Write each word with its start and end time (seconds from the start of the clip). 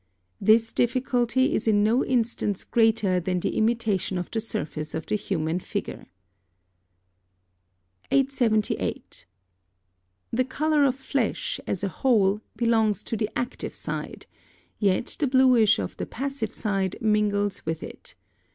This 0.41 0.73
difficulty 0.73 1.53
is 1.53 1.67
in 1.67 1.83
no 1.83 2.03
instance 2.03 2.63
greater 2.63 3.19
than 3.19 3.35
in 3.35 3.39
the 3.41 3.55
imitation 3.55 4.17
of 4.17 4.31
the 4.31 4.39
surface 4.41 4.95
of 4.95 5.05
the 5.05 5.13
human 5.15 5.59
figure. 5.59 6.07
878. 8.09 9.27
The 10.31 10.43
colour 10.45 10.85
of 10.85 10.95
flesh, 10.95 11.59
as 11.67 11.83
a 11.83 11.87
whole, 12.01 12.41
belongs 12.55 13.03
to 13.03 13.15
the 13.15 13.29
active 13.35 13.75
side, 13.75 14.25
yet 14.79 15.17
the 15.19 15.27
bluish 15.27 15.77
of 15.77 15.95
the 15.97 16.07
passive 16.07 16.51
side 16.55 16.95
mingles 16.99 17.63
with 17.63 17.83
it. 17.83 18.15